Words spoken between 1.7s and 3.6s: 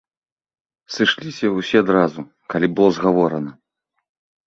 адразу, калі было згаворана.